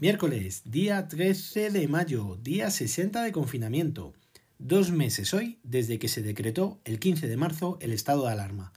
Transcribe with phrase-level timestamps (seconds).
[0.00, 4.14] Miércoles, día 13 de mayo, día 60 de confinamiento.
[4.58, 8.72] Dos meses hoy desde que se decretó el 15 de marzo el estado de alarma.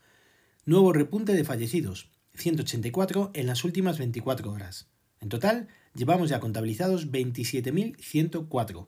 [0.65, 4.89] Nuevo repunte de fallecidos, 184 en las últimas 24 horas.
[5.21, 8.87] En total, llevamos ya contabilizados 27.104.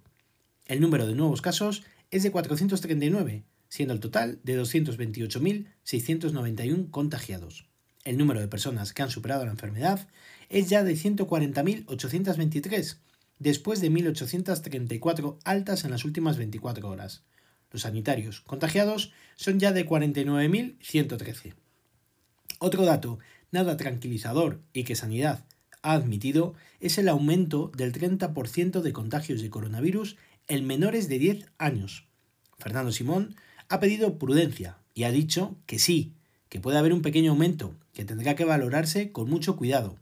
[0.65, 7.69] El número de nuevos casos es de 439, siendo el total de 228.691 contagiados.
[8.05, 10.07] El número de personas que han superado la enfermedad
[10.49, 12.97] es ya de 140.823,
[13.39, 17.23] después de 1.834 altas en las últimas 24 horas.
[17.71, 21.55] Los sanitarios contagiados son ya de 49.113.
[22.59, 23.19] Otro dato
[23.51, 25.43] nada tranquilizador y que Sanidad
[25.81, 30.15] ha admitido es el aumento del 30% de contagios de coronavirus
[30.47, 32.07] en menores de 10 años.
[32.59, 33.35] Fernando Simón
[33.67, 36.13] ha pedido prudencia y ha dicho que sí,
[36.49, 39.97] que puede haber un pequeño aumento, que tendrá que valorarse con mucho cuidado.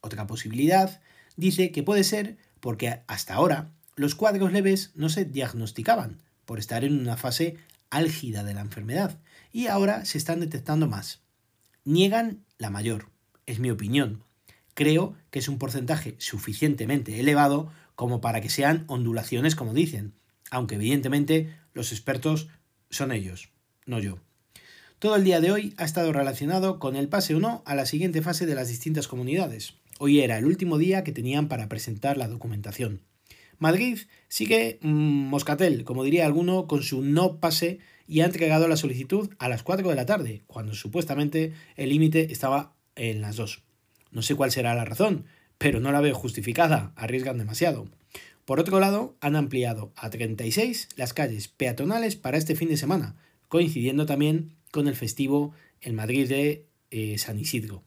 [0.00, 1.02] Otra posibilidad
[1.36, 6.84] dice que puede ser porque hasta ahora los cuadros leves no se diagnosticaban por estar
[6.84, 7.58] en una fase
[7.90, 9.18] álgida de la enfermedad
[9.52, 11.20] y ahora se están detectando más.
[11.84, 13.10] Niegan la mayor,
[13.46, 14.22] es mi opinión.
[14.74, 20.14] Creo que es un porcentaje suficientemente elevado como para que sean ondulaciones como dicen,
[20.50, 22.48] aunque evidentemente los expertos
[22.90, 23.50] son ellos,
[23.86, 24.18] no yo.
[24.98, 27.84] Todo el día de hoy ha estado relacionado con el pase o no a la
[27.84, 29.74] siguiente fase de las distintas comunidades.
[29.98, 33.02] Hoy era el último día que tenían para presentar la documentación.
[33.58, 34.88] Madrid sigue mm,
[35.28, 39.62] moscatel, como diría alguno, con su no pase y ha entregado la solicitud a las
[39.62, 43.62] 4 de la tarde, cuando supuestamente el límite estaba en las 2.
[44.10, 45.26] No sé cuál será la razón,
[45.58, 47.88] pero no la veo justificada, arriesgan demasiado.
[48.44, 53.16] Por otro lado, han ampliado a 36 las calles peatonales para este fin de semana,
[53.48, 57.84] coincidiendo también con el festivo en Madrid de eh, San Isidro.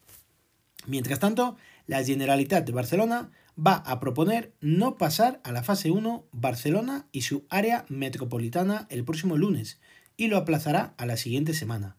[0.86, 6.30] Mientras tanto, la Generalitat de Barcelona va a proponer no pasar a la fase 1
[6.32, 9.82] Barcelona y su área metropolitana el próximo lunes
[10.16, 11.98] y lo aplazará a la siguiente semana,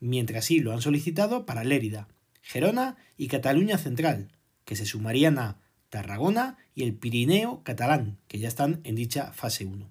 [0.00, 2.06] mientras sí lo han solicitado para Lérida,
[2.42, 4.32] Gerona y Cataluña Central,
[4.66, 9.64] que se sumarían a Tarragona y el Pirineo catalán, que ya están en dicha fase
[9.64, 9.90] 1.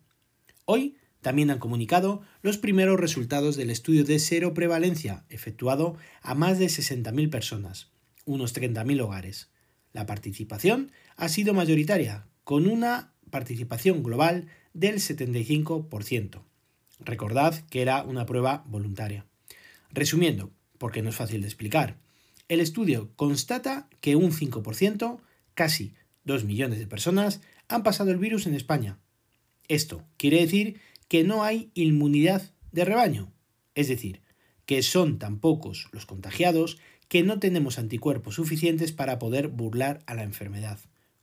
[0.66, 6.59] Hoy también han comunicado los primeros resultados del estudio de cero prevalencia efectuado a más
[6.59, 7.89] de 60.000 personas,
[8.25, 9.49] unos 30.000 hogares.
[9.91, 16.43] La participación ha sido mayoritaria, con una participación global del 75%.
[16.99, 19.25] Recordad que era una prueba voluntaria.
[19.89, 21.97] Resumiendo, porque no es fácil de explicar,
[22.49, 25.19] el estudio constata que un 5%,
[25.55, 28.99] casi 2 millones de personas, han pasado el virus en España.
[29.67, 33.31] Esto quiere decir que no hay inmunidad de rebaño,
[33.73, 34.21] es decir,
[34.66, 36.77] que son tan pocos los contagiados
[37.07, 40.79] que no tenemos anticuerpos suficientes para poder burlar a la enfermedad.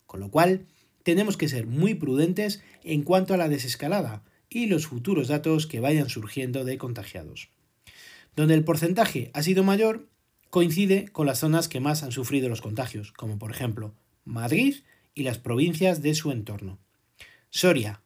[0.07, 0.67] Con lo cual,
[1.03, 5.81] tenemos que ser muy prudentes en cuanto a la desescalada y los futuros datos que
[5.81, 7.49] vayan surgiendo de contagiados.
[8.37, 10.09] Donde el porcentaje ha sido mayor,
[10.51, 13.95] coincide con las zonas que más han sufrido los contagios, como por ejemplo
[14.25, 14.77] Madrid
[15.15, 16.79] y las provincias de su entorno.
[17.51, 18.03] Soria,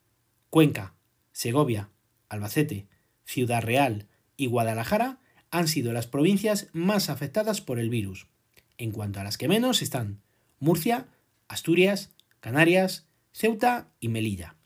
[0.51, 0.96] Cuenca,
[1.37, 1.91] Segovia,
[2.31, 2.87] Albacete,
[3.27, 4.07] Ciudad Real
[4.39, 5.21] y Guadalajara
[5.51, 8.27] han sido las provincias más afectadas por el virus.
[8.79, 10.23] En cuanto a las que menos están
[10.61, 11.09] Murcia,
[11.47, 14.57] Asturias, Canarias, Ceuta y Melilla.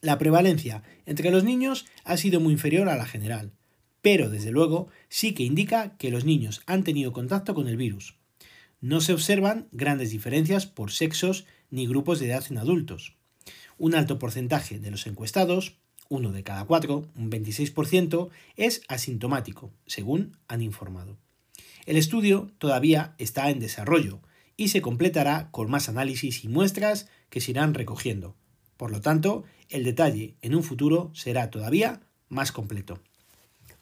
[0.00, 3.52] La prevalencia entre los niños ha sido muy inferior a la general,
[4.00, 8.16] pero desde luego sí que indica que los niños han tenido contacto con el virus.
[8.80, 13.18] No se observan grandes diferencias por sexos ni grupos de edad en adultos.
[13.84, 15.76] Un alto porcentaje de los encuestados
[16.08, 21.18] uno de cada cuatro, un 26%, es asintomático, según han informado.
[21.84, 24.22] El estudio todavía está en desarrollo
[24.56, 28.34] y se completará con más análisis y muestras que se irán recogiendo.
[28.78, 32.00] Por lo tanto, el detalle en un futuro será todavía
[32.30, 33.02] más completo.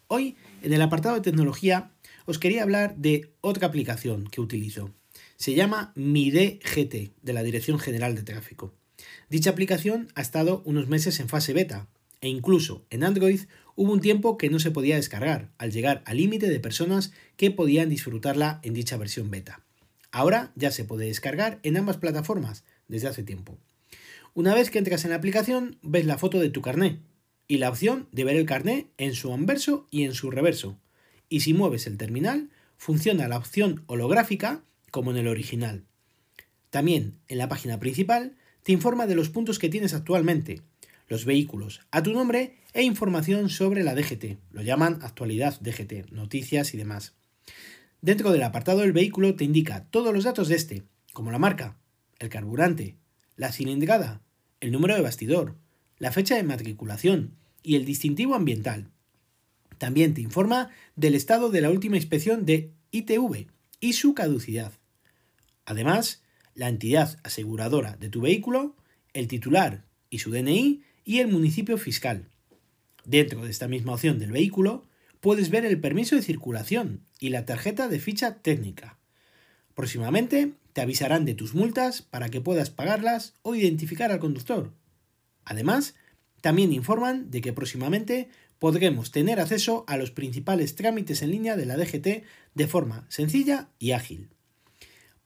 [0.08, 1.92] Hoy, en el apartado de tecnología,
[2.27, 4.91] os quería hablar de otra aplicación que utilizo.
[5.36, 8.74] Se llama MIDGT, de la Dirección General de Tráfico.
[9.28, 11.89] Dicha aplicación ha estado unos meses en fase beta,
[12.21, 13.41] e incluso en Android
[13.75, 17.51] hubo un tiempo que no se podía descargar, al llegar al límite de personas que
[17.51, 19.63] podían disfrutarla en dicha versión beta.
[20.10, 23.59] Ahora ya se puede descargar en ambas plataformas desde hace tiempo.
[24.34, 27.01] Una vez que entras en la aplicación, ves la foto de tu carné
[27.49, 30.78] y la opción de ver el carné en su anverso y en su reverso.
[31.28, 35.84] Y si mueves el terminal, funciona la opción holográfica como en el original.
[36.71, 40.62] También en la página principal te informa de los puntos que tienes actualmente,
[41.09, 44.38] los vehículos a tu nombre e información sobre la DGT.
[44.50, 47.14] Lo llaman actualidad DGT, noticias y demás.
[48.00, 50.82] Dentro del apartado del vehículo te indica todos los datos de este,
[51.12, 51.76] como la marca,
[52.18, 52.97] el carburante,
[53.36, 54.22] la cilindrada,
[54.60, 55.56] el número de bastidor,
[55.98, 58.91] la fecha de matriculación y el distintivo ambiental.
[59.78, 63.48] También te informa del estado de la última inspección de ITV
[63.80, 64.72] y su caducidad.
[65.65, 66.22] Además,
[66.54, 68.77] la entidad aseguradora de tu vehículo,
[69.13, 72.28] el titular y su DNI y el municipio fiscal.
[73.04, 74.84] Dentro de esta misma opción del vehículo,
[75.21, 78.99] puedes ver el permiso de circulación y la tarjeta de ficha técnica.
[79.75, 84.72] Próximamente te avisarán de tus multas para que puedas pagarlas o identificar al conductor.
[85.45, 85.95] Además,
[86.41, 88.28] también informan de que próximamente
[88.59, 93.69] podremos tener acceso a los principales trámites en línea de la DGT de forma sencilla
[93.78, 94.28] y ágil.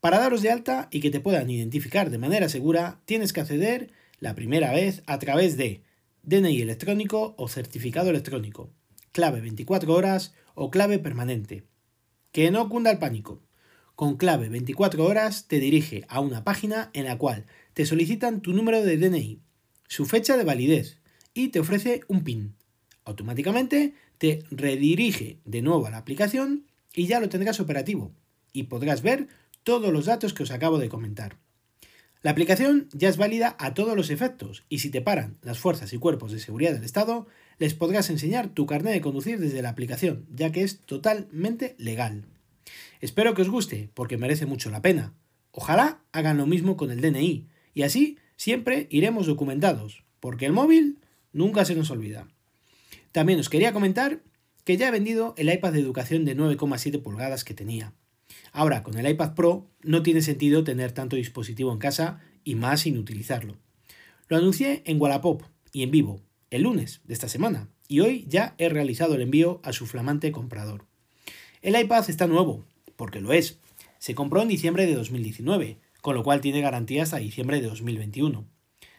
[0.01, 3.91] Para daros de alta y que te puedan identificar de manera segura, tienes que acceder
[4.19, 5.83] la primera vez a través de
[6.23, 8.71] DNI electrónico o certificado electrónico,
[9.13, 11.65] clave 24 horas o clave permanente.
[12.33, 13.43] Que no cunda el pánico.
[13.95, 18.53] Con clave 24 horas te dirige a una página en la cual te solicitan tu
[18.53, 19.41] número de DNI,
[19.89, 21.01] su fecha de validez
[21.33, 22.55] y te ofrece un PIN.
[23.05, 28.13] Automáticamente te redirige de nuevo a la aplicación y ya lo tendrás operativo
[28.53, 29.29] y podrás ver
[29.67, 31.39] todos los datos que os acabo de comentar.
[32.23, 35.93] La aplicación ya es válida a todos los efectos y si te paran las fuerzas
[35.93, 37.27] y cuerpos de seguridad del Estado,
[37.59, 42.27] les podrás enseñar tu carnet de conducir desde la aplicación, ya que es totalmente legal.
[43.01, 45.15] Espero que os guste, porque merece mucho la pena.
[45.51, 51.01] Ojalá hagan lo mismo con el DNI, y así siempre iremos documentados, porque el móvil
[51.33, 52.29] nunca se nos olvida.
[53.11, 54.21] También os quería comentar
[54.63, 57.95] que ya he vendido el iPad de educación de 9,7 pulgadas que tenía.
[58.53, 62.81] Ahora, con el iPad Pro no tiene sentido tener tanto dispositivo en casa y más
[62.81, 63.57] sin utilizarlo.
[64.29, 65.43] Lo anuncié en Wallapop
[65.73, 69.61] y en vivo el lunes de esta semana y hoy ya he realizado el envío
[69.63, 70.87] a su flamante comprador.
[71.63, 72.65] El iPad está nuevo,
[72.97, 73.59] porque lo es.
[73.99, 78.47] Se compró en diciembre de 2019, con lo cual tiene garantía hasta diciembre de 2021.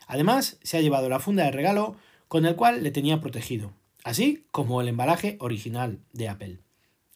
[0.08, 1.96] Además, se ha llevado la funda de regalo
[2.28, 6.60] con el cual le tenía protegido, así como el embalaje original de Apple.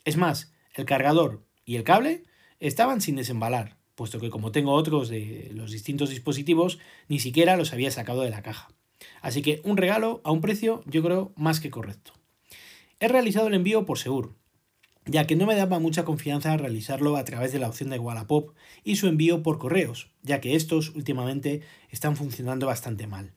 [0.05, 2.25] Es más, el cargador y el cable
[2.59, 7.71] estaban sin desembalar, puesto que como tengo otros de los distintos dispositivos, ni siquiera los
[7.71, 8.73] había sacado de la caja.
[9.21, 12.11] Así que un regalo a un precio yo creo más que correcto.
[12.99, 14.35] He realizado el envío por Segur,
[15.05, 18.53] ya que no me daba mucha confianza realizarlo a través de la opción de Wallapop
[18.83, 23.31] y su envío por correos, ya que estos últimamente están funcionando bastante mal.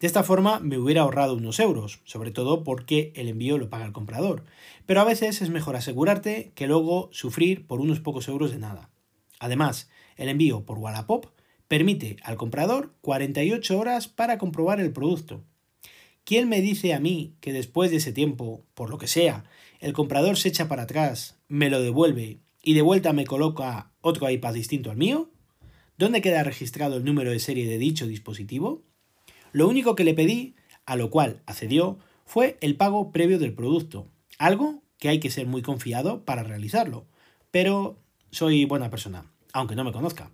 [0.00, 3.86] De esta forma me hubiera ahorrado unos euros, sobre todo porque el envío lo paga
[3.86, 4.44] el comprador,
[4.86, 8.90] pero a veces es mejor asegurarte que luego sufrir por unos pocos euros de nada.
[9.40, 11.26] Además, el envío por Wallapop
[11.68, 15.44] permite al comprador 48 horas para comprobar el producto.
[16.24, 19.44] ¿Quién me dice a mí que después de ese tiempo, por lo que sea,
[19.80, 24.28] el comprador se echa para atrás, me lo devuelve y de vuelta me coloca otro
[24.28, 25.30] iPad distinto al mío?
[25.96, 28.87] ¿Dónde queda registrado el número de serie de dicho dispositivo?
[29.52, 30.54] Lo único que le pedí,
[30.86, 34.08] a lo cual accedió, fue el pago previo del producto,
[34.38, 37.06] algo que hay que ser muy confiado para realizarlo,
[37.50, 37.98] pero
[38.30, 40.30] soy buena persona, aunque no me conozca.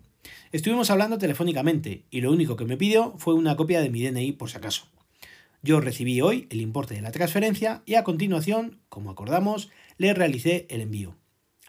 [0.53, 4.33] Estuvimos hablando telefónicamente y lo único que me pidió fue una copia de mi DNI
[4.33, 4.87] por si acaso.
[5.63, 10.67] Yo recibí hoy el importe de la transferencia y a continuación, como acordamos, le realicé
[10.69, 11.17] el envío.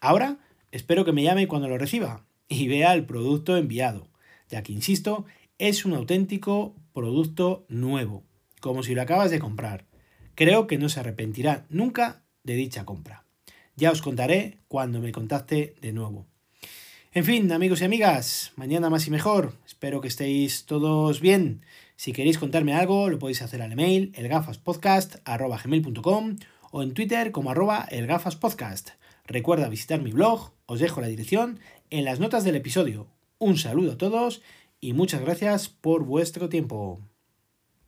[0.02, 0.40] Ahora
[0.72, 4.10] espero que me llame cuando lo reciba y vea el producto enviado,
[4.50, 5.26] ya que, insisto,
[5.58, 8.24] es un auténtico producto nuevo,
[8.60, 9.86] como si lo acabas de comprar.
[10.34, 13.26] Creo que no se arrepentirá nunca de dicha compra.
[13.76, 16.26] Ya os contaré cuando me contacte de nuevo.
[17.12, 19.54] En fin, amigos y amigas, mañana más y mejor.
[19.66, 21.62] Espero que estéis todos bien.
[21.96, 26.36] Si queréis contarme algo, lo podéis hacer al email elgafaspodcast.com
[26.72, 28.90] o en Twitter como arroba elgafaspodcast.
[29.26, 31.60] Recuerda visitar mi blog, os dejo la dirección
[31.90, 33.08] en las notas del episodio.
[33.38, 34.42] Un saludo a todos
[34.86, 37.02] y muchas gracias por vuestro tiempo.